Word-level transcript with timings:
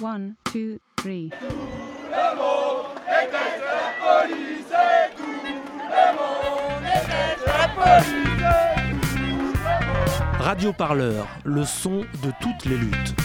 One, 0.00 0.36
two, 0.44 0.78
three. 0.96 1.32
Radio 10.38 10.72
Parleur, 10.72 11.26
le 11.44 11.64
son 11.64 12.04
de 12.22 12.30
toutes 12.40 12.64
les 12.66 12.76
luttes. 12.76 13.16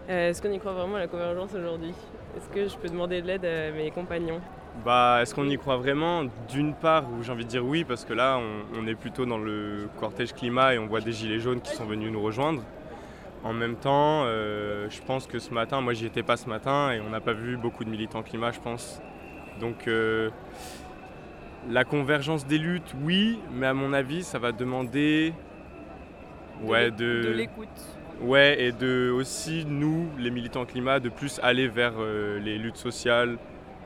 Euh, 0.10 0.32
Est-ce 0.32 0.42
qu'on 0.42 0.52
y 0.52 0.58
croit 0.58 0.74
vraiment 0.74 0.96
à 0.96 1.00
la 1.00 1.08
convergence 1.08 1.54
aujourd'hui? 1.54 1.94
Est-ce 2.36 2.50
que 2.50 2.68
je 2.68 2.76
peux 2.76 2.90
demander 2.90 3.22
de 3.22 3.28
l'aide 3.28 3.46
à 3.46 3.72
mes 3.72 3.92
compagnons? 3.92 4.42
Bah, 4.84 5.20
est-ce 5.22 5.36
qu'on 5.36 5.48
y 5.48 5.58
croit 5.60 5.78
vraiment? 5.78 6.24
D'une 6.50 6.74
part, 6.74 7.04
où 7.12 7.22
j'ai 7.22 7.32
envie 7.32 7.46
de 7.46 7.50
dire 7.50 7.64
oui, 7.64 7.84
parce 7.84 8.04
que 8.04 8.14
là, 8.14 8.40
on, 8.40 8.80
on 8.82 8.88
est 8.88 8.96
plutôt 8.96 9.28
dans 9.28 9.38
le 9.38 9.88
cortège 10.00 10.34
climat 10.34 10.74
et 10.74 10.80
on 10.80 10.88
voit 10.88 11.02
des 11.02 11.12
gilets 11.12 11.40
jaunes 11.40 11.62
qui 11.62 11.76
sont 11.76 11.86
venus 11.86 12.12
nous 12.12 12.22
rejoindre. 12.22 12.64
En 13.44 13.54
même 13.54 13.76
temps, 13.76 14.24
euh, 14.26 14.90
je 14.90 15.02
pense 15.04 15.28
que 15.28 15.38
ce 15.38 15.54
matin, 15.54 15.82
moi 15.82 15.94
j'y 15.94 16.08
étais 16.08 16.24
pas 16.24 16.36
ce 16.36 16.50
matin 16.50 16.92
et 16.92 17.00
on 17.00 17.10
n'a 17.12 17.22
pas 17.22 17.34
vu 17.34 17.58
beaucoup 17.58 17.84
de 17.86 17.90
militants 17.90 18.24
climat, 18.24 18.52
je 18.52 18.60
pense. 18.60 19.00
Donc 19.62 19.88
euh, 19.88 20.30
la 21.68 21.84
convergence 21.84 22.46
des 22.46 22.58
luttes, 22.58 22.94
oui, 23.04 23.40
mais 23.52 23.68
à 23.68 23.74
mon 23.74 23.94
avis, 23.94 24.24
ça 24.24 24.40
va 24.40 24.52
demander 24.52 25.34
ouais, 26.64 26.92
De 26.92 27.22
de, 27.24 27.30
l'écoute. 27.32 27.68
ouais, 28.22 28.62
et 28.62 28.72
de 28.72 29.12
aussi 29.12 29.66
nous, 29.68 30.10
les 30.18 30.32
militants 30.32 30.66
climat, 30.66 31.00
de 31.00 31.10
plus 31.10 31.40
aller 31.44 31.68
vers 31.68 31.94
euh, 32.00 32.40
les 32.40 32.58
luttes 32.58 32.78
sociales, 32.78 33.38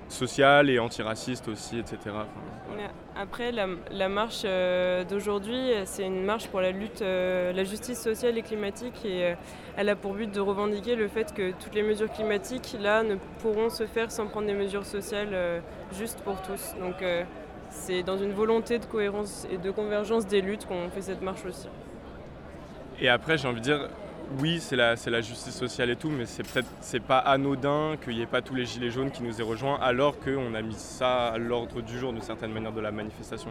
sociales 0.08 0.70
et 0.70 0.80
antiracistes 0.80 1.48
aussi, 1.48 1.80
etc. 1.80 1.98
Enfin, 2.08 2.28
voilà. 2.68 2.84
Mais 2.84 2.90
Après, 3.16 3.52
la, 3.52 3.68
la 3.92 4.10
marche 4.10 4.42
euh, 4.46 5.04
d'aujourd'hui, 5.04 5.72
c'est 5.86 6.06
une 6.06 6.24
marche 6.24 6.48
pour 6.48 6.62
la 6.62 6.72
lutte, 6.72 7.02
euh, 7.02 7.54
la 7.54 7.64
justice 7.64 8.00
sociale 8.02 8.38
et 8.38 8.42
climatique, 8.44 9.06
et 9.06 9.24
euh, 9.26 9.36
elle 9.78 9.90
a 9.90 9.96
pour 9.96 10.14
but 10.14 10.32
de 10.32 10.40
revendiquer 10.40 10.96
le 10.96 11.08
fait 11.08 11.34
que 11.34 11.52
toutes 11.52 11.74
les 11.76 11.84
mesures 11.84 12.12
climatiques, 12.12 12.76
là, 12.82 13.04
ne 13.04 13.16
pourront 13.40 13.70
se 13.70 13.86
faire 13.86 14.12
sans 14.12 14.28
prendre 14.28 14.48
des 14.48 14.54
mesures 14.54 14.86
sociales 14.86 15.62
justes 15.98 16.22
pour 16.22 16.42
tous. 16.42 16.76
Donc, 16.80 16.96
c'est 17.74 18.04
dans 18.04 18.18
une 18.18 18.32
volonté 18.34 18.80
de 18.80 18.86
cohérence 18.86 19.46
et 19.52 19.58
de 19.58 19.72
convergence 19.72 20.26
des 20.28 20.42
luttes 20.42 20.66
qu'on 20.66 20.90
fait 20.90 21.02
cette 21.02 21.22
marche 21.22 21.46
aussi. 21.46 21.68
Et 23.02 23.10
après, 23.10 23.38
j'ai 23.38 23.48
envie 23.48 23.60
de 23.60 23.64
dire, 23.66 23.90
oui, 24.40 24.60
c'est 24.62 24.76
la, 24.76 24.96
justice 25.22 25.56
sociale 25.56 25.90
et 25.90 25.96
tout, 25.96 26.10
mais 26.10 26.26
c'est 26.26 26.44
peut-être 26.44 26.68
c'est 26.80 27.02
pas 27.02 27.18
anodin 27.18 27.96
qu'il 28.04 28.16
n'y 28.16 28.22
ait 28.22 28.26
pas 28.28 28.42
tous 28.42 28.56
les 28.56 28.66
gilets 28.66 28.90
jaunes 28.92 29.12
qui 29.12 29.24
nous 29.24 29.40
aient 29.40 29.44
rejoints, 29.44 29.78
alors 29.82 30.20
qu'on 30.20 30.54
a 30.54 30.62
mis 30.62 30.76
ça 30.76 31.28
à 31.28 31.38
l'ordre 31.38 31.82
du 31.82 31.98
jour 32.00 32.14
d'une 32.14 32.22
certaine 32.22 32.52
manière 32.54 32.72
de 32.72 32.82
la 32.82 32.92
manifestation. 32.92 33.50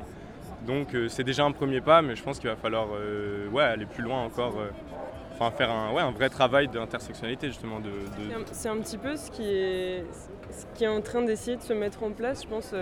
Donc 0.66 0.94
euh, 0.94 1.08
c'est 1.08 1.24
déjà 1.24 1.44
un 1.44 1.52
premier 1.52 1.80
pas, 1.80 2.02
mais 2.02 2.14
je 2.16 2.22
pense 2.22 2.38
qu'il 2.38 2.48
va 2.48 2.56
falloir 2.56 2.86
euh, 2.94 3.48
ouais, 3.48 3.64
aller 3.64 3.84
plus 3.84 4.02
loin 4.02 4.22
encore, 4.24 4.54
euh, 4.60 4.70
enfin 5.34 5.50
faire 5.50 5.70
un, 5.70 5.92
ouais, 5.92 6.02
un 6.02 6.12
vrai 6.12 6.28
travail 6.30 6.68
d'intersectionnalité 6.68 7.48
justement. 7.48 7.80
De, 7.80 7.90
de- 7.90 8.30
C'est 8.30 8.34
un- 8.34 8.44
C'est 8.52 8.68
un 8.68 8.76
petit 8.78 8.98
peu 8.98 9.16
ce 9.16 9.30
qui 9.30 9.42
est, 9.52 10.04
ce 10.52 10.64
qui 10.78 10.84
est 10.84 10.88
en 10.88 11.00
train 11.00 11.22
d'essayer 11.22 11.56
de 11.56 11.62
se 11.62 11.72
mettre 11.72 12.04
en 12.04 12.12
place, 12.12 12.44
je 12.44 12.48
pense. 12.48 12.72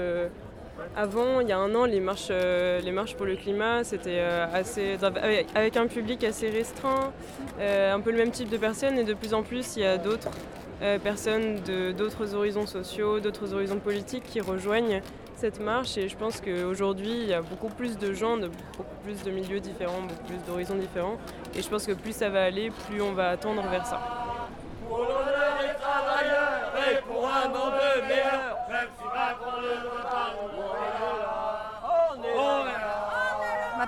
Avant, 0.97 1.41
il 1.41 1.49
y 1.49 1.53
a 1.53 1.59
un 1.59 1.75
an, 1.75 1.85
les 1.85 2.01
marches, 2.01 2.29
euh, 2.31 2.81
les 2.81 2.91
marches 2.91 3.15
pour 3.15 3.27
le 3.27 3.37
climat, 3.37 3.85
c'était 3.85 4.19
euh, 4.19 4.47
assez, 4.53 4.97
avec, 5.55 5.77
un 5.77 5.87
public 5.87 6.25
assez 6.25 6.51
restreint, 6.51 7.13
euh, 7.61 7.95
un 7.95 8.01
peu 8.01 8.11
le 8.11 8.19
même 8.19 8.31
type 8.31 8.49
de 8.49 8.57
personnes, 8.57 8.99
et 8.99 9.05
de 9.05 9.15
plus 9.15 9.33
en 9.35 9.43
plus, 9.43 9.77
il 9.77 9.83
y 9.83 9.87
a 9.87 9.99
d'autres 9.99 10.31
personnes 11.05 11.61
de 11.67 11.93
d'autres 11.93 12.35
horizons 12.35 12.65
sociaux, 12.65 13.21
d'autres 13.21 13.53
horizons 13.53 13.79
politiques 13.79 14.25
qui 14.25 14.41
rejoignent 14.41 15.03
cette 15.37 15.61
marche. 15.61 15.99
Et 15.99 16.09
je 16.09 16.17
pense 16.17 16.41
qu'aujourd'hui, 16.41 17.21
il 17.23 17.29
y 17.29 17.35
a 17.35 17.43
beaucoup 17.43 17.69
plus 17.69 17.99
de 17.99 18.15
gens, 18.15 18.39
de 18.39 18.49
beaucoup 18.79 18.97
plus 19.05 19.23
de 19.23 19.31
milieux 19.31 19.61
différents, 19.61 20.01
beaucoup 20.01 20.25
plus 20.25 20.39
d'horizons 20.47 20.77
différents. 20.77 21.19
Et 21.55 21.61
je 21.61 21.69
pense 21.69 21.87
que 21.87 21.93
plus 21.93 22.17
ça 22.17 22.31
va 22.31 22.45
aller, 22.45 22.71
plus 22.89 23.03
on 23.03 23.13
va 23.13 23.37
tendre 23.37 23.63
vers 23.69 23.85
ça. 23.85 24.20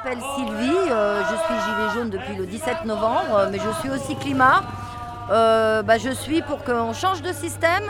M'appelle 0.04 0.22
Sylvie, 0.34 0.90
euh, 0.90 1.22
je 1.22 1.36
suis 1.36 1.54
gilet 1.54 1.94
jaune 1.94 2.10
depuis 2.10 2.34
le 2.34 2.46
17 2.46 2.84
novembre, 2.84 3.48
mais 3.50 3.58
je 3.58 3.70
suis 3.80 3.90
aussi 3.90 4.16
climat. 4.16 4.62
Euh, 5.30 5.82
bah, 5.82 5.98
je 5.98 6.10
suis 6.10 6.42
pour 6.42 6.64
qu'on 6.64 6.92
change 6.92 7.22
de 7.22 7.32
système, 7.32 7.84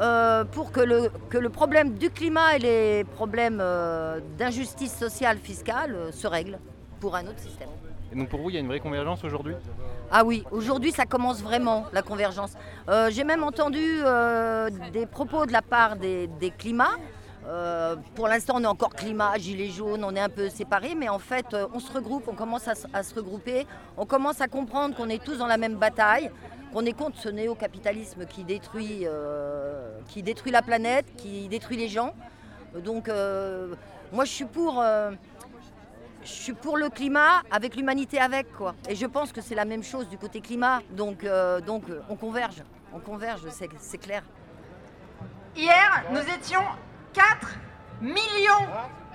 euh, 0.00 0.44
pour 0.44 0.72
que 0.72 0.80
le, 0.80 1.10
que 1.28 1.36
le 1.36 1.50
problème 1.50 1.94
du 1.94 2.10
climat 2.10 2.56
et 2.56 2.58
les 2.58 3.04
problèmes 3.04 3.62
d'injustice 4.38 4.96
sociale 4.96 5.38
fiscale 5.38 5.96
se 6.12 6.26
règlent 6.26 6.58
pour 7.00 7.14
un 7.14 7.26
autre 7.26 7.40
système. 7.40 7.68
Et 8.10 8.16
donc 8.16 8.28
pour 8.28 8.40
vous, 8.40 8.48
il 8.48 8.54
y 8.54 8.56
a 8.56 8.60
une 8.60 8.68
vraie 8.68 8.80
convergence 8.80 9.22
aujourd'hui? 9.22 9.54
Ah 10.10 10.24
oui, 10.24 10.44
aujourd'hui 10.50 10.92
ça 10.92 11.04
commence 11.04 11.42
vraiment 11.42 11.84
la 11.92 12.00
convergence. 12.00 12.52
J'ai 13.10 13.24
même 13.24 13.42
entendu 13.42 14.00
des 14.92 15.04
propos 15.04 15.44
de 15.44 15.52
la 15.52 15.62
part 15.62 15.96
des, 15.96 16.26
des 16.40 16.50
climats. 16.50 16.96
Euh, 17.48 17.96
pour 18.14 18.28
l'instant, 18.28 18.54
on 18.56 18.62
est 18.62 18.66
encore 18.66 18.90
climat, 18.94 19.38
gilets 19.38 19.70
jaunes, 19.70 20.04
on 20.04 20.14
est 20.14 20.20
un 20.20 20.28
peu 20.28 20.50
séparés, 20.50 20.94
mais 20.94 21.08
en 21.08 21.18
fait, 21.18 21.46
euh, 21.54 21.66
on 21.72 21.80
se 21.80 21.90
regroupe, 21.90 22.28
on 22.28 22.34
commence 22.34 22.68
à, 22.68 22.74
se- 22.74 23.14
regrouper, 23.14 23.66
on 23.96 24.04
commence 24.04 24.42
à 24.42 24.48
comprendre 24.48 24.94
qu'on 24.94 25.08
est 25.08 25.22
tous 25.24 25.38
dans 25.38 25.46
la 25.46 25.56
même 25.56 25.76
bataille, 25.76 26.30
qu'on 26.74 26.84
est 26.84 26.92
contre 26.92 27.18
ce 27.18 27.30
néo-capitalisme 27.30 28.26
qui 28.26 28.44
détruit, 28.44 29.04
euh, 29.06 29.98
qui 30.08 30.22
détruit 30.22 30.52
la 30.52 30.60
planète, 30.60 31.06
qui 31.16 31.48
détruit 31.48 31.78
les 31.78 31.88
gens. 31.88 32.12
Donc, 32.84 33.08
moi, 34.12 34.24
je 34.26 34.30
suis 34.30 34.44
pour. 34.44 34.82
je 36.22 36.28
suis 36.30 36.52
pour 36.52 36.76
le 36.76 36.90
climat 36.90 37.42
avec 37.50 37.74
l'humanité 37.76 38.20
avec 38.20 38.52
quoi. 38.54 38.74
Et 38.90 38.94
je 38.94 39.06
pense 39.06 39.32
que 39.32 39.40
c'est 39.40 39.54
la 39.54 39.64
même 39.64 39.82
chose 39.82 40.06
du 40.10 40.18
côté 40.18 40.42
climat. 40.42 40.82
Donc, 40.90 41.24
donc 41.66 41.84
on 42.10 42.16
converge. 42.16 42.62
On 42.92 43.00
converge, 43.00 43.40
c'est 43.80 43.98
clair. 43.98 44.22
Hier, 45.56 46.04
nous 46.12 46.20
étions 46.20 46.60
4 47.18 47.48
millions, 48.00 48.68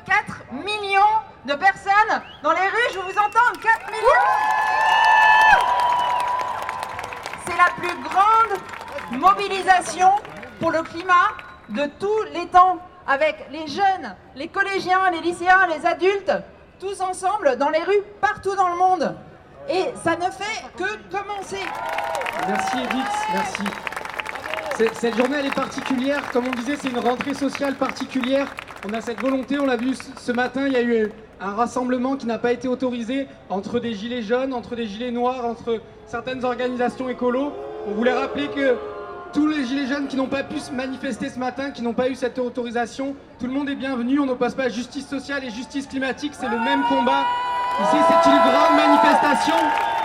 4 0.06 0.52
millions 0.52 1.00
de 1.46 1.54
personnes 1.54 2.22
dans 2.44 2.52
les 2.52 2.68
rues, 2.68 2.94
je 2.94 3.00
vous 3.00 3.18
entends, 3.18 3.60
4 3.62 3.92
millions 3.92 4.10
C'est 7.46 7.58
la 7.58 7.70
plus 7.78 7.96
grande 8.04 9.22
mobilisation 9.22 10.10
pour 10.60 10.72
le 10.72 10.84
climat 10.84 11.32
de 11.70 11.86
tous 11.98 12.24
les 12.34 12.48
temps, 12.48 12.78
avec 13.08 13.48
les 13.52 13.68
jeunes, 13.68 14.18
les 14.36 14.50
collégiens, 14.50 15.10
les 15.12 15.22
lycéens, 15.22 15.68
les 15.68 15.86
adultes, 15.86 16.34
tous 16.82 17.00
ensemble 17.00 17.56
dans 17.56 17.70
les 17.70 17.84
rues 17.84 18.04
partout 18.20 18.56
dans 18.58 18.68
le 18.68 18.76
monde. 18.76 19.16
Et 19.70 19.94
ça 20.04 20.18
ne 20.18 20.30
fait 20.30 20.66
que 20.76 20.98
commencer. 21.10 21.64
Merci 22.50 22.78
Edith, 22.80 23.08
merci. 23.32 23.93
Cette 24.78 25.16
journée 25.18 25.38
elle 25.40 25.46
est 25.48 25.54
particulière, 25.56 26.22
comme 26.32 26.46
on 26.48 26.52
disait 26.52 26.76
c'est 26.80 26.90
une 26.90 27.00
rentrée 27.00 27.34
sociale 27.34 27.76
particulière. 27.76 28.48
On 28.90 28.94
a 28.94 29.02
cette 29.02 29.22
volonté, 29.22 29.60
on 29.60 29.66
l'a 29.66 29.76
vu 29.78 29.94
ce- 29.94 30.04
ce 30.20 30.32
matin, 30.32 30.66
il 30.68 30.74
y 30.74 30.78
a 30.78 30.82
eu 30.82 31.12
un 31.40 31.52
rassemblement 31.54 32.16
qui 32.16 32.26
n'a 32.26 32.38
pas 32.38 32.52
été 32.52 32.68
autorisé 32.68 33.28
entre 33.50 33.80
des 33.80 33.94
gilets 33.94 34.22
jaunes, 34.24 34.54
entre 34.54 34.76
des 34.76 34.88
gilets 34.88 35.12
noirs, 35.12 35.46
entre 35.46 35.80
certaines 36.08 36.44
organisations 36.44 37.08
écolos. 37.08 37.54
On 37.88 37.92
voulait 37.92 38.14
rappeler 38.14 38.48
que 38.48 38.76
tous 39.34 39.48
les 39.48 39.64
gilets 39.66 39.88
jaunes 39.88 40.08
qui 40.08 40.16
n'ont 40.16 40.28
pas 40.28 40.44
pu 40.44 40.60
se 40.60 40.72
manifester 40.72 41.30
ce 41.30 41.40
matin, 41.40 41.72
qui 41.72 41.82
n'ont 41.82 41.94
pas 41.94 42.10
eu 42.10 42.16
cette 42.16 42.40
autorisation, 42.40 43.16
tout 43.40 43.46
le 43.48 43.54
monde 43.54 43.70
est 43.70 43.76
bienvenu, 43.76 44.20
on 44.20 44.26
n'oppose 44.26 44.54
pas 44.56 44.70
justice 44.70 45.08
sociale 45.08 45.44
et 45.44 45.50
justice 45.50 45.88
climatique, 45.88 46.34
c'est 46.40 46.50
le 46.50 46.60
même 46.60 46.84
combat. 46.90 47.26
Ici 47.84 47.98
c'est 48.08 48.30
une 48.30 48.38
grande 48.38 48.76
manifestation, 48.78 49.56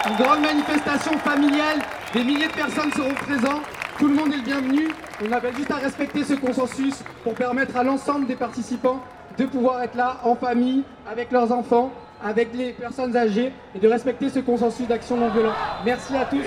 une 0.08 0.16
grande 0.24 0.40
manifestation 0.40 1.12
familiale, 1.18 1.78
des 2.14 2.24
milliers 2.24 2.48
de 2.48 2.52
personnes 2.52 2.92
seront 2.92 3.14
présentes, 3.14 3.62
tout 3.98 4.06
le 4.06 4.14
monde 4.14 4.32
est 4.32 4.36
le 4.36 4.42
bienvenu. 4.42 4.88
On 5.26 5.32
appelle 5.32 5.54
juste 5.56 5.70
à 5.70 5.76
respecter 5.76 6.22
ce 6.22 6.34
consensus 6.34 7.02
pour 7.24 7.34
permettre 7.34 7.76
à 7.76 7.82
l'ensemble 7.82 8.26
des 8.26 8.36
participants 8.36 9.00
de 9.36 9.44
pouvoir 9.44 9.82
être 9.82 9.96
là 9.96 10.18
en 10.24 10.34
famille, 10.34 10.82
avec 11.10 11.30
leurs 11.32 11.50
enfants, 11.52 11.92
avec 12.24 12.54
les 12.54 12.72
personnes 12.72 13.16
âgées 13.16 13.52
et 13.74 13.78
de 13.78 13.88
respecter 13.88 14.28
ce 14.30 14.38
consensus 14.40 14.86
d'action 14.86 15.16
non 15.16 15.30
violente. 15.30 15.54
Merci 15.84 16.16
à 16.16 16.24
tous. 16.24 16.44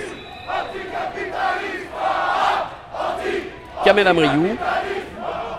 Kamel 3.84 4.06
Amriou, 4.06 4.56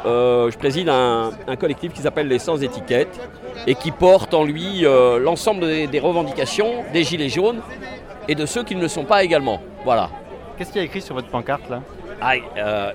euh, 0.05 0.49
je 0.49 0.57
préside 0.57 0.89
un, 0.89 1.31
collectif 1.59 1.93
qui 1.93 2.01
s'appelle 2.01 2.27
les 2.27 2.39
Sans 2.39 2.61
Étiquettes 2.61 3.19
et 3.67 3.75
qui 3.75 3.91
porte 3.91 4.33
en 4.33 4.43
lui 4.43 4.85
euh, 4.85 5.19
l'ensemble 5.19 5.87
des 5.87 5.99
revendications 5.99 6.83
des 6.91 7.03
Gilets 7.03 7.29
jaunes 7.29 7.61
et 8.27 8.35
de 8.35 8.45
ceux 8.45 8.63
qui 8.63 8.75
ne 8.75 8.81
le 8.81 8.87
sont 8.87 9.03
pas 9.05 9.23
également. 9.23 9.61
Voilà. 9.83 10.09
Qu'est-ce 10.57 10.71
qu'il 10.71 10.79
y 10.81 10.83
a 10.83 10.85
écrit 10.85 11.01
sur 11.01 11.15
votre 11.15 11.29
pancarte 11.29 11.69
là 11.69 11.81
euh, 12.57 12.91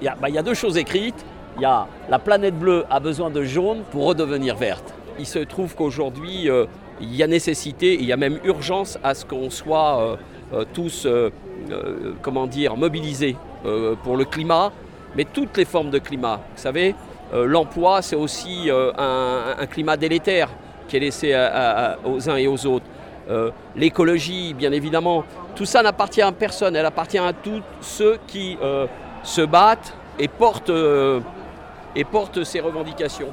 Il 0.00 0.04
y, 0.04 0.08
a- 0.08 0.16
bah, 0.20 0.28
y 0.28 0.38
a 0.38 0.42
deux 0.42 0.54
choses 0.54 0.76
écrites. 0.76 1.24
Il 1.56 1.62
y 1.62 1.64
a 1.64 1.86
la 2.08 2.18
planète 2.18 2.58
bleue 2.58 2.84
a 2.90 3.00
besoin 3.00 3.30
de 3.30 3.42
jaune 3.42 3.82
pour 3.90 4.06
redevenir 4.06 4.56
verte. 4.56 4.94
Il 5.18 5.26
se 5.26 5.38
trouve 5.40 5.74
qu'aujourd'hui, 5.74 6.48
euh, 6.48 6.66
il 7.00 7.14
y 7.14 7.22
a 7.22 7.26
nécessité, 7.26 7.94
il 7.94 8.04
y 8.04 8.12
a 8.12 8.16
même 8.16 8.38
urgence 8.44 8.98
à 9.02 9.14
ce 9.14 9.24
qu'on 9.24 9.50
soit 9.50 10.00
euh, 10.00 10.16
euh, 10.54 10.64
tous, 10.72 11.06
euh, 11.06 11.30
euh, 11.70 12.12
comment 12.22 12.46
dire, 12.46 12.76
mobilisés 12.76 13.36
euh, 13.66 13.94
pour 14.02 14.16
le 14.16 14.24
climat, 14.24 14.72
mais 15.16 15.24
toutes 15.24 15.56
les 15.56 15.64
formes 15.64 15.90
de 15.90 15.98
climat. 15.98 16.40
Vous 16.56 16.62
savez, 16.62 16.94
euh, 17.34 17.46
l'emploi, 17.46 18.02
c'est 18.02 18.16
aussi 18.16 18.70
euh, 18.70 18.92
un, 18.96 19.66
climat 19.66 19.96
délétère 19.96 20.48
qui 20.88 20.96
est 20.96 21.00
laissé 21.00 21.32
aux 22.04 22.28
uns 22.28 22.36
et 22.36 22.48
aux 22.48 22.66
autres. 22.66 22.86
Euh, 23.28 23.50
L'écologie, 23.76 24.54
bien 24.54 24.72
évidemment, 24.72 25.24
tout 25.54 25.64
ça 25.64 25.82
n'appartient 25.82 26.22
à 26.22 26.32
personne, 26.32 26.76
elle 26.76 26.86
appartient 26.86 27.18
à 27.18 27.32
tous 27.32 27.62
ceux 27.80 28.18
qui 28.26 28.56
euh, 28.62 28.86
se 29.22 29.42
battent 29.42 29.94
et 30.18 30.28
portent, 30.28 30.70
euh, 30.70 31.20
ces 32.44 32.60
revendications. 32.60 33.28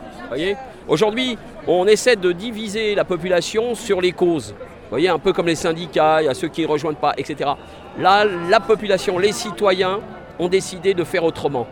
Aujourd'hui, 0.88 1.38
on 1.68 1.86
essaie 1.86 2.16
de 2.16 2.32
diviser 2.32 2.96
la 2.96 3.06
population 3.06 3.76
sur 3.76 4.02
les 4.02 4.12
causes. 4.12 4.56
Voyez, 4.90 5.10
un 5.10 5.20
peu 5.20 5.34
comme 5.34 5.48
les 5.48 5.56
syndicats, 5.56 6.22
il 6.22 6.26
y 6.26 6.30
a 6.30 6.34
ceux 6.34 6.48
qui 6.48 6.62
ne 6.62 6.68
rejoignent 6.68 6.96
pas, 6.96 7.14
etc. 7.18 7.52
Là, 8.00 8.26
la 8.50 8.60
population, 8.60 9.20
les 9.20 9.34
citoyens 9.34 10.00
ont 10.40 10.48
décidé 10.48 10.94
de 10.94 11.04
faire 11.04 11.24
autrement. 11.24 11.68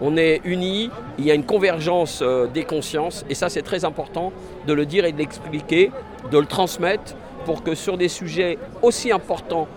On 0.00 0.16
est 0.16 0.40
unis, 0.44 0.90
il 1.18 1.26
y 1.26 1.30
a 1.30 1.34
une 1.34 1.44
convergence 1.44 2.22
des 2.52 2.64
consciences, 2.64 3.24
et 3.28 3.34
ça 3.34 3.48
c'est 3.48 3.62
très 3.62 3.84
important 3.84 4.32
de 4.66 4.72
le 4.72 4.86
dire 4.86 5.04
et 5.04 5.12
de 5.12 5.18
l'expliquer, 5.18 5.92
de 6.30 6.38
le 6.38 6.46
transmettre, 6.46 7.14
pour 7.44 7.62
que 7.62 7.74
sur 7.74 7.96
des 7.96 8.08
sujets 8.08 8.58
aussi 8.82 9.12
importants 9.12 9.68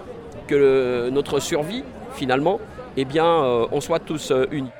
que 0.47 1.09
notre 1.09 1.39
survie, 1.39 1.83
finalement, 2.13 2.59
eh 2.95 3.05
bien, 3.05 3.25
euh, 3.25 3.67
on 3.71 3.81
soit 3.81 3.99
tous 3.99 4.31
euh, 4.31 4.45
unis. 4.51 4.71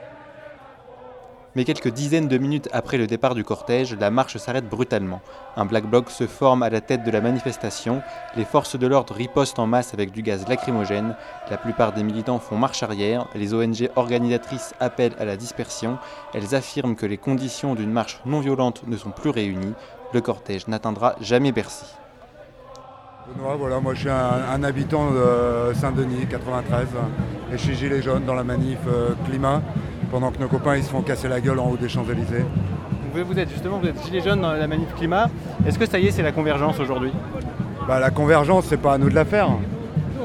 Mais 1.55 1.65
quelques 1.65 1.89
dizaines 1.89 2.27
de 2.27 2.37
minutes 2.37 2.69
après 2.71 2.97
le 2.97 3.07
départ 3.07 3.33
du 3.33 3.43
cortège, 3.43 3.95
la 3.99 4.11
marche 4.11 4.37
s'arrête 4.37 4.69
brutalement. 4.69 5.21
Un 5.55 5.65
black 5.65 5.89
bloc 5.89 6.11
se 6.11 6.27
forme 6.27 6.61
à 6.61 6.69
la 6.69 6.81
tête 6.81 7.03
de 7.03 7.09
la 7.09 7.19
manifestation, 7.19 8.03
les 8.35 8.45
forces 8.45 8.77
de 8.77 8.85
l'ordre 8.85 9.15
ripostent 9.15 9.57
en 9.57 9.65
masse 9.65 9.95
avec 9.95 10.11
du 10.11 10.21
gaz 10.21 10.47
lacrymogène, 10.47 11.15
la 11.49 11.57
plupart 11.57 11.93
des 11.93 12.03
militants 12.03 12.37
font 12.37 12.57
marche 12.57 12.83
arrière, 12.83 13.27
les 13.33 13.55
ONG 13.55 13.89
organisatrices 13.95 14.75
appellent 14.79 15.15
à 15.17 15.25
la 15.25 15.35
dispersion, 15.35 15.97
elles 16.35 16.53
affirment 16.53 16.95
que 16.95 17.07
les 17.07 17.17
conditions 17.17 17.73
d'une 17.73 17.91
marche 17.91 18.21
non 18.27 18.39
violente 18.39 18.83
ne 18.85 18.95
sont 18.95 19.11
plus 19.11 19.31
réunies, 19.31 19.73
le 20.13 20.21
cortège 20.21 20.67
n'atteindra 20.67 21.15
jamais 21.21 21.51
Bercy. 21.51 21.85
Benoît, 23.35 23.55
voilà, 23.57 23.79
moi 23.79 23.93
je 23.93 24.01
suis 24.01 24.09
un, 24.09 24.53
un 24.53 24.63
habitant 24.63 25.11
de 25.11 25.73
Saint-Denis, 25.73 26.25
93, 26.29 26.87
et 27.51 27.57
je 27.57 27.57
suis 27.57 27.75
gilet 27.75 28.01
jaune 28.01 28.23
dans 28.25 28.33
la 28.33 28.43
manif 28.43 28.77
euh, 28.87 29.09
climat, 29.27 29.61
pendant 30.11 30.31
que 30.31 30.39
nos 30.39 30.47
copains 30.47 30.77
ils 30.77 30.83
se 30.83 30.89
font 30.89 31.01
casser 31.01 31.27
la 31.27 31.41
gueule 31.41 31.59
en 31.59 31.69
haut 31.69 31.77
des 31.77 31.89
Champs-Élysées. 31.89 32.45
vous, 33.13 33.25
vous 33.25 33.39
êtes 33.39 33.49
justement 33.49 33.79
vous 33.79 33.87
êtes 33.87 34.01
gilet 34.05 34.21
jaune 34.21 34.41
dans 34.41 34.53
la 34.53 34.67
manif 34.67 34.93
climat. 34.95 35.29
Est-ce 35.65 35.77
que 35.77 35.85
ça 35.85 35.99
y 35.99 36.07
est, 36.07 36.11
c'est 36.11 36.21
la 36.23 36.31
convergence 36.31 36.79
aujourd'hui? 36.79 37.11
Bah, 37.87 37.99
la 37.99 38.11
convergence, 38.11 38.65
c'est 38.69 38.77
pas 38.77 38.93
à 38.93 38.97
nous 38.97 39.09
de 39.09 39.15
la 39.15 39.25
faire. 39.25 39.49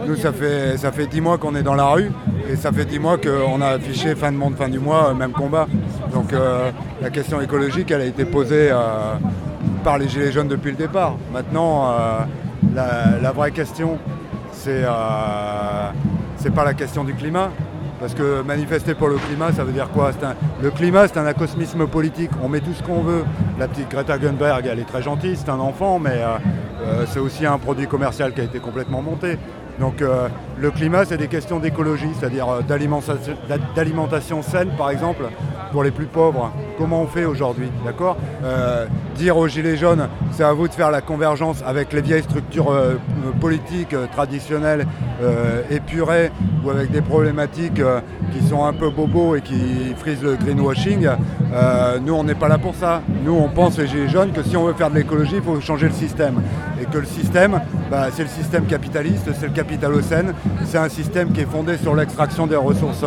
Nous, 0.06 0.16
ça 0.16 0.32
fait, 0.32 0.76
ça 0.78 0.90
fait 0.90 1.06
10 1.06 1.20
mois 1.20 1.38
qu'on 1.38 1.54
est 1.54 1.62
dans 1.62 1.74
la 1.74 1.86
rue, 1.86 2.10
et 2.48 2.56
ça 2.56 2.72
fait 2.72 2.84
10 2.84 2.98
mois 2.98 3.18
qu'on 3.18 3.60
a 3.60 3.68
affiché 3.68 4.14
fin 4.14 4.32
de 4.32 4.36
monde, 4.36 4.56
fin 4.56 4.68
du 4.68 4.78
mois, 4.78 5.10
euh, 5.10 5.14
même 5.14 5.32
combat. 5.32 5.66
Donc 6.12 6.32
euh, 6.32 6.70
la 7.00 7.10
question 7.10 7.40
écologique, 7.40 7.90
elle 7.90 8.00
a 8.00 8.06
été 8.06 8.24
posée 8.24 8.70
euh, 8.70 9.14
par 9.84 9.98
les 9.98 10.08
Gilets 10.08 10.32
jaunes 10.32 10.48
depuis 10.48 10.70
le 10.70 10.76
départ. 10.76 11.16
Maintenant, 11.32 11.94
la, 12.74 13.32
vraie 13.32 13.50
question, 13.50 13.98
c'est 14.52 14.82
euh, 14.84 15.90
c'est 16.36 16.52
pas 16.54 16.64
la 16.64 16.74
question 16.74 17.04
du 17.04 17.14
climat. 17.14 17.50
Parce 18.00 18.14
que 18.14 18.42
manifester 18.42 18.94
pour 18.94 19.06
le 19.06 19.14
climat, 19.14 19.52
ça 19.52 19.62
veut 19.62 19.70
dire 19.72 19.88
quoi? 19.90 20.10
Un- 20.24 20.34
Le 20.60 20.70
climat, 20.72 21.06
c'est 21.06 21.18
un 21.18 21.26
acosmisme 21.26 21.86
politique. 21.86 22.30
On 22.42 22.48
met 22.48 22.58
tout 22.58 22.72
ce 22.72 22.82
qu'on 22.82 23.00
veut. 23.02 23.24
La 23.60 23.68
petite 23.68 23.88
Greta 23.88 24.18
Thunberg, 24.18 24.66
elle 24.66 24.80
est 24.80 24.88
très 24.88 25.02
gentille, 25.02 25.36
c'est 25.36 25.48
un 25.48 25.60
enfant, 25.60 26.00
mais 26.00 26.10
euh, 26.20 26.36
euh, 26.84 27.04
c'est 27.06 27.20
aussi 27.20 27.46
un 27.46 27.58
produit 27.58 27.86
commercial 27.86 28.32
qui 28.34 28.40
a 28.40 28.44
été 28.44 28.58
complètement 28.58 29.02
monté. 29.02 29.38
Donc 29.78 30.02
le 30.58 30.70
climat, 30.70 31.04
c'est 31.06 31.16
des 31.16 31.28
questions 31.28 31.58
d'écologie, 31.58 32.10
c'est-à-dire 32.18 32.46
d'alimentation 33.74 34.42
saine, 34.42 34.68
par 34.76 34.90
exemple, 34.90 35.24
pour 35.72 35.82
les 35.82 35.90
plus 35.90 36.04
pauvres. 36.04 36.52
Comment 36.78 37.02
on 37.02 37.06
fait 37.06 37.24
aujourd'hui, 37.24 37.70
d'accord 37.84 38.16
Euh, 38.44 38.86
Dire 39.16 39.36
aux 39.36 39.46
Gilets 39.46 39.76
jaunes, 39.76 40.08
c'est 40.32 40.42
à 40.42 40.52
vous 40.54 40.68
de 40.68 40.72
faire 40.72 40.90
la 40.90 41.02
convergence 41.02 41.62
avec 41.66 41.92
les 41.92 42.00
vieilles 42.00 42.22
structures 42.22 42.70
euh, 42.70 42.94
euh, 42.94 43.32
politiques 43.40 43.94
traditionnelles, 44.12 44.86
épurées, 45.70 46.32
ou 46.64 46.70
avec 46.70 46.90
des 46.90 47.00
problématiques 47.00 47.80
qui 48.32 48.48
sont 48.48 48.64
un 48.64 48.72
peu 48.72 48.90
bobos 48.90 49.36
et 49.36 49.40
qui 49.40 49.94
frisent 49.96 50.22
le 50.22 50.34
greenwashing. 50.34 51.08
Nous, 52.04 52.12
on 52.12 52.24
n'est 52.24 52.34
pas 52.34 52.48
là 52.48 52.58
pour 52.58 52.74
ça. 52.74 53.02
Nous, 53.24 53.32
on 53.32 53.48
pense, 53.48 53.78
les 53.78 53.86
Gilets 53.86 54.08
jaunes, 54.08 54.32
que 54.32 54.42
si 54.42 54.56
on 54.56 54.64
veut 54.64 54.72
faire 54.72 54.90
de 54.90 54.96
l'écologie, 54.96 55.36
il 55.36 55.42
faut 55.42 55.60
changer 55.60 55.86
le 55.86 55.94
système. 55.94 56.42
Et 56.80 56.86
que 56.86 56.98
le 56.98 57.04
système, 57.04 57.60
bah, 57.88 58.08
c'est 58.12 58.24
le 58.24 58.28
système 58.28 58.64
capitaliste, 58.64 59.30
c'est 59.38 59.46
le 59.46 59.52
capitalocène. 59.52 60.34
C'est 60.64 60.78
un 60.78 60.88
système 60.88 61.30
qui 61.30 61.42
est 61.42 61.50
fondé 61.50 61.76
sur 61.76 61.94
l'extraction 61.94 62.48
des 62.48 62.56
ressources 62.56 63.04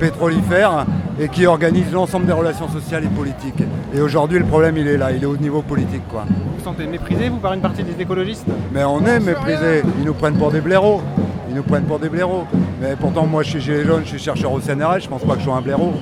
pétrolifères 0.00 0.86
et 1.18 1.28
qui 1.28 1.46
organise 1.46 1.92
l'ensemble 1.92 2.26
des 2.26 2.32
relations 2.32 2.68
sociales 2.68 3.04
et 3.04 3.08
politiques. 3.08 3.62
Et 3.94 4.00
aujourd'hui, 4.00 4.38
le 4.38 4.44
problème, 4.44 4.76
il 4.76 4.88
est 4.88 4.96
là, 4.96 5.12
il 5.12 5.22
est 5.22 5.26
au 5.26 5.36
niveau 5.36 5.62
politique. 5.62 6.02
Quoi. 6.10 6.24
Vous 6.28 6.58
vous 6.58 6.64
sentez 6.64 6.86
méprisé, 6.86 7.28
vous, 7.28 7.38
par 7.38 7.52
une 7.52 7.60
partie 7.60 7.84
des 7.84 8.00
écologistes? 8.00 8.46
Mais 8.72 8.84
on 8.84 9.04
est 9.06 9.20
méprisés. 9.20 9.82
Ils 9.98 10.04
nous 10.04 10.14
prennent 10.14 10.36
pour 10.36 10.50
des 10.50 10.60
blaireaux. 10.60 11.02
Ils 11.48 11.54
nous 11.54 11.62
prennent 11.62 11.84
pour 11.84 11.98
des 11.98 12.08
blaireaux. 12.08 12.44
Mais 12.80 12.96
pourtant, 12.98 13.26
moi, 13.26 13.42
je 13.42 13.50
suis 13.50 13.60
gilet 13.60 13.84
jaune, 13.84 14.02
je 14.04 14.08
suis 14.10 14.18
chercheur 14.18 14.52
au 14.52 14.60
CNRS, 14.60 15.02
je 15.02 15.08
pense 15.08 15.22
pas 15.22 15.34
que 15.34 15.40
je 15.40 15.44
sois 15.44 15.56
un 15.56 15.60
blaireau. 15.60 15.92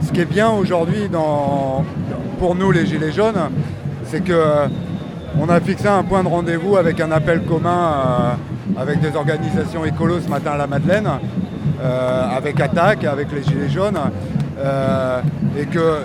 Ce 0.00 0.12
qui 0.12 0.20
est 0.20 0.24
bien 0.24 0.48
aujourd'hui 0.50 1.08
dans... 1.10 1.84
pour 2.38 2.54
nous, 2.54 2.70
les 2.70 2.86
gilets 2.86 3.12
jaunes, 3.12 3.50
c'est 4.04 4.22
que 4.22 4.32
euh, 4.32 4.66
on 5.38 5.48
a 5.48 5.60
fixé 5.60 5.86
un 5.88 6.02
point 6.02 6.22
de 6.22 6.28
rendez-vous 6.28 6.76
avec 6.76 7.00
un 7.00 7.10
appel 7.10 7.42
commun 7.42 7.92
euh, 7.92 8.80
avec 8.80 9.00
des 9.00 9.14
organisations 9.14 9.84
écolos 9.84 10.20
ce 10.20 10.28
matin 10.30 10.52
à 10.52 10.56
la 10.56 10.66
Madeleine, 10.66 11.08
euh, 11.82 12.36
avec 12.36 12.60
Attaque, 12.60 13.04
avec 13.04 13.30
les 13.32 13.42
gilets 13.42 13.68
jaunes, 13.68 13.98
euh, 14.58 15.20
et 15.58 15.64
que 15.66 16.02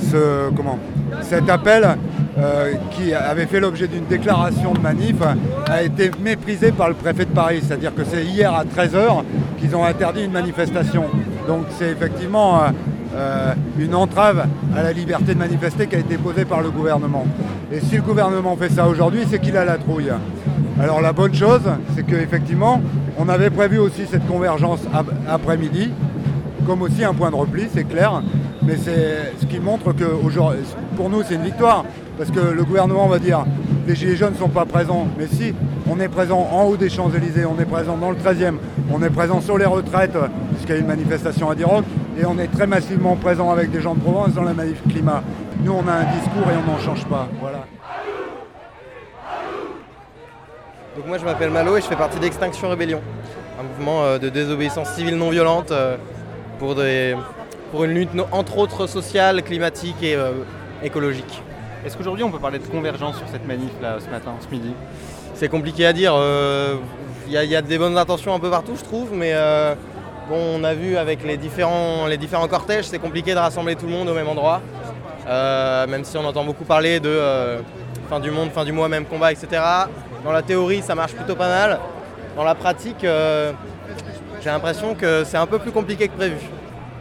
ce, 0.00 0.50
comment, 0.54 0.78
cet 1.22 1.48
appel 1.50 1.96
euh, 2.38 2.72
qui 2.90 3.12
avait 3.14 3.46
fait 3.46 3.60
l'objet 3.60 3.86
d'une 3.88 4.04
déclaration 4.04 4.72
de 4.74 4.80
manif 4.80 5.16
a 5.68 5.82
été 5.82 6.10
méprisé 6.22 6.70
par 6.72 6.88
le 6.88 6.94
préfet 6.94 7.24
de 7.24 7.30
Paris. 7.30 7.60
C'est-à-dire 7.66 7.94
que 7.94 8.02
c'est 8.04 8.24
hier 8.24 8.52
à 8.54 8.64
13h 8.64 9.22
qu'ils 9.58 9.74
ont 9.74 9.84
interdit 9.84 10.24
une 10.24 10.32
manifestation. 10.32 11.04
Donc 11.48 11.64
c'est 11.78 11.90
effectivement 11.90 12.60
euh, 13.14 13.54
une 13.78 13.94
entrave 13.94 14.46
à 14.76 14.82
la 14.82 14.92
liberté 14.92 15.32
de 15.34 15.38
manifester 15.38 15.86
qui 15.86 15.96
a 15.96 15.98
été 16.00 16.16
posée 16.18 16.44
par 16.44 16.60
le 16.60 16.70
gouvernement. 16.70 17.24
Et 17.72 17.80
si 17.80 17.96
le 17.96 18.02
gouvernement 18.02 18.56
fait 18.56 18.70
ça 18.70 18.86
aujourd'hui, 18.86 19.22
c'est 19.30 19.38
qu'il 19.38 19.56
a 19.56 19.64
la 19.64 19.76
trouille. 19.78 20.12
Alors 20.80 21.00
la 21.00 21.12
bonne 21.14 21.34
chose, 21.34 21.62
c'est 21.94 22.04
qu'effectivement, 22.04 22.82
on 23.18 23.30
avait 23.30 23.48
prévu 23.48 23.78
aussi 23.78 24.02
cette 24.10 24.26
convergence 24.26 24.80
ap- 24.92 25.06
après-midi, 25.26 25.90
comme 26.66 26.82
aussi 26.82 27.04
un 27.04 27.14
point 27.14 27.30
de 27.30 27.36
repli, 27.36 27.66
c'est 27.72 27.84
clair. 27.84 28.22
Mais 28.62 28.76
c'est 28.76 29.32
ce 29.40 29.46
qui 29.46 29.60
montre 29.60 29.92
que 29.92 30.04
pour 30.96 31.08
nous, 31.08 31.22
c'est 31.22 31.34
une 31.34 31.44
victoire. 31.44 31.84
Parce 32.18 32.30
que 32.30 32.40
le 32.40 32.64
gouvernement 32.64 33.06
va 33.06 33.18
dire 33.18 33.44
les 33.86 33.94
Gilets 33.94 34.16
jaunes 34.16 34.32
ne 34.32 34.38
sont 34.38 34.48
pas 34.48 34.64
présents. 34.64 35.06
Mais 35.18 35.26
si, 35.28 35.54
on 35.88 36.00
est 36.00 36.08
présent 36.08 36.48
en 36.50 36.64
haut 36.64 36.76
des 36.76 36.88
Champs-Élysées, 36.88 37.44
on 37.44 37.58
est 37.60 37.66
présent 37.66 37.96
dans 37.96 38.10
le 38.10 38.16
13e, 38.16 38.54
on 38.90 39.02
est 39.02 39.10
présent 39.10 39.40
sur 39.40 39.58
les 39.58 39.64
retraites, 39.66 40.16
puisqu'il 40.52 40.74
y 40.74 40.78
a 40.78 40.80
une 40.80 40.86
manifestation 40.86 41.50
à 41.50 41.54
Diroc, 41.54 41.84
et 42.18 42.24
on 42.24 42.38
est 42.38 42.48
très 42.48 42.66
massivement 42.66 43.16
présent 43.16 43.50
avec 43.52 43.70
des 43.70 43.80
gens 43.80 43.94
de 43.94 44.00
Provence 44.00 44.34
dans 44.34 44.42
la 44.42 44.54
manif 44.54 44.82
climat. 44.88 45.22
Nous, 45.62 45.72
on 45.72 45.86
a 45.86 45.92
un 45.92 46.04
discours 46.04 46.50
et 46.50 46.56
on 46.56 46.70
n'en 46.70 46.78
change 46.78 47.04
pas. 47.06 47.28
Voilà. 47.40 47.66
Donc 50.96 51.06
moi 51.08 51.18
je 51.18 51.26
m'appelle 51.26 51.50
Malo 51.50 51.76
et 51.76 51.82
je 51.82 51.86
fais 51.86 51.94
partie 51.94 52.18
d'Extinction 52.18 52.70
Rébellion, 52.70 53.02
un 53.60 53.62
mouvement 53.64 54.02
euh, 54.02 54.18
de 54.18 54.30
désobéissance 54.30 54.88
civile 54.94 55.16
non 55.16 55.28
violente 55.28 55.70
euh, 55.70 55.98
pour, 56.58 56.74
des- 56.74 57.16
pour 57.70 57.84
une 57.84 57.92
lutte 57.94 58.10
entre 58.32 58.58
autres 58.58 58.86
sociale, 58.86 59.42
climatique 59.42 59.96
et 60.02 60.14
euh, 60.14 60.32
écologique. 60.82 61.42
Est-ce 61.84 61.96
qu'aujourd'hui 61.96 62.24
on 62.24 62.30
peut 62.30 62.38
parler 62.38 62.58
de 62.58 62.66
convergence 62.66 63.16
sur 63.18 63.28
cette 63.28 63.46
manif 63.46 63.70
là 63.82 63.96
ce 64.04 64.10
matin, 64.10 64.32
ce 64.40 64.52
midi? 64.54 64.72
C'est 65.34 65.48
compliqué 65.48 65.86
à 65.86 65.92
dire, 65.92 66.14
euh, 66.16 66.76
il 67.26 67.32
y, 67.32 67.36
a- 67.36 67.44
il 67.44 67.50
y 67.50 67.56
a 67.56 67.62
des 67.62 67.78
bonnes 67.78 67.98
intentions 67.98 68.34
un 68.34 68.40
peu 68.40 68.50
partout 68.50 68.72
je 68.76 68.82
trouve, 68.84 69.10
mais 69.12 69.32
euh, 69.34 69.74
bon, 70.28 70.36
on 70.60 70.64
a 70.64 70.74
vu 70.74 70.96
avec 70.96 71.22
les 71.24 71.36
différents, 71.36 72.06
les 72.06 72.16
différents 72.16 72.48
cortèges, 72.48 72.86
c'est 72.86 72.98
compliqué 72.98 73.34
de 73.34 73.38
rassembler 73.38 73.76
tout 73.76 73.86
le 73.86 73.92
monde 73.92 74.08
au 74.08 74.14
même 74.14 74.28
endroit, 74.28 74.60
Euh, 75.28 75.88
même 75.88 76.04
si 76.04 76.16
on 76.16 76.24
entend 76.24 76.44
beaucoup 76.44 76.62
parler 76.64 77.00
de 77.00 77.08
euh, 77.08 77.58
fin 78.08 78.20
du 78.20 78.30
monde, 78.30 78.50
fin 78.52 78.64
du 78.64 78.70
mois, 78.70 78.88
même 78.88 79.04
combat, 79.04 79.32
etc. 79.32 79.60
Dans 80.24 80.30
la 80.30 80.42
théorie 80.42 80.82
ça 80.82 80.94
marche 80.94 81.14
plutôt 81.14 81.34
pas 81.34 81.48
mal, 81.48 81.80
dans 82.36 82.44
la 82.44 82.54
pratique 82.54 83.02
euh, 83.02 83.50
j'ai 84.46 84.52
l'impression 84.52 84.94
que 84.94 85.24
c'est 85.24 85.38
un 85.38 85.46
peu 85.46 85.58
plus 85.58 85.72
compliqué 85.72 86.06
que 86.06 86.14
prévu. 86.14 86.36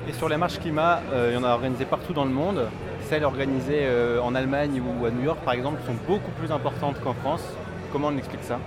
Et 0.10 0.14
sur 0.14 0.28
les 0.28 0.36
marches 0.36 0.58
climat, 0.58 1.00
euh, 1.14 1.30
il 1.30 1.36
y 1.36 1.38
en 1.38 1.44
a 1.44 1.54
organisées 1.54 1.86
partout 1.86 2.12
dans 2.12 2.26
le 2.26 2.32
monde. 2.32 2.68
Celles 3.08 3.24
organisées 3.24 3.82
euh, 3.84 4.20
en 4.20 4.34
Allemagne 4.34 4.82
ou 4.82 5.06
à 5.06 5.12
New 5.12 5.24
York, 5.24 5.38
par 5.46 5.54
exemple, 5.54 5.78
sont 5.86 5.94
beaucoup 6.08 6.32
plus 6.40 6.52
importantes 6.52 6.96
qu'en 7.04 7.14
France. 7.14 7.44
Comment 7.92 8.08
on 8.08 8.18
explique 8.18 8.44
ça? 8.44 8.58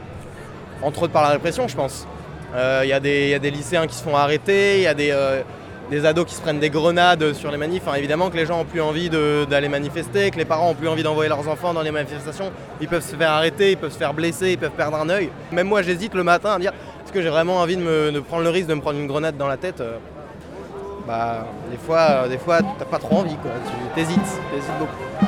Entre 0.80 1.02
autres 1.02 1.12
par 1.12 1.24
la 1.24 1.30
répression, 1.30 1.66
je 1.66 1.74
pense. 1.74 2.06
Il 2.54 2.88
y, 2.88 2.92
a 2.92 3.00
des 3.00 3.50
lycéens 3.50 3.88
qui 3.88 3.96
se 3.96 4.04
font 4.04 4.14
arrêter, 4.14 4.76
il 4.76 4.82
y 4.82 4.86
a 4.86 4.94
des, 4.94 5.12
des 5.90 6.04
ados 6.04 6.26
qui 6.26 6.34
se 6.34 6.40
prennent 6.40 6.58
des 6.58 6.70
grenades 6.70 7.32
sur 7.32 7.50
les 7.50 7.56
manifs. 7.56 7.82
Évidemment 7.96 8.30
que 8.30 8.36
les 8.36 8.46
gens 8.46 8.60
ont 8.60 8.64
plus 8.64 8.80
envie 8.80 9.10
d'aller 9.10 9.68
manifester, 9.68 10.30
que 10.30 10.38
les 10.38 10.44
parents 10.44 10.70
ont 10.70 10.74
plus 10.74 10.88
envie 10.88 11.02
d'envoyer 11.02 11.28
leurs 11.28 11.48
enfants 11.48 11.72
dans 11.72 11.82
les 11.82 11.90
manifestations. 11.90 12.50
Ils 12.80 12.88
peuvent 12.88 13.04
se 13.04 13.16
faire 13.16 13.30
arrêter, 13.30 13.72
ils 13.72 13.76
peuvent 13.76 13.92
se 13.92 13.98
faire 13.98 14.14
blesser, 14.14 14.52
ils 14.52 14.58
peuvent 14.58 14.70
perdre 14.70 14.98
un 14.98 15.08
œil. 15.08 15.30
Même 15.52 15.68
moi, 15.68 15.82
j'hésite 15.82 16.14
le 16.14 16.24
matin 16.24 16.52
à 16.52 16.58
dire 16.58 16.72
est-ce 17.04 17.12
que 17.12 17.22
j'ai 17.22 17.30
vraiment 17.30 17.56
envie 17.56 17.76
de, 17.76 18.20
prendre 18.20 18.42
le 18.42 18.50
risque 18.50 18.68
de 18.68 18.74
me 18.74 18.80
prendre 18.80 18.98
une 18.98 19.06
grenade 19.06 19.36
dans 19.36 19.48
la 19.48 19.56
tête 19.56 19.82
Bah, 21.06 21.46
des 21.70 21.78
fois, 21.78 22.28
des 22.28 22.38
fois, 22.38 22.58
t'as 22.78 22.84
pas 22.84 22.98
trop 22.98 23.16
envie, 23.16 23.36
quoi. 23.36 23.52
Tu 23.66 23.94
t'hésites, 23.94 24.20
t'hésites 24.52 24.78
beaucoup. 24.78 25.27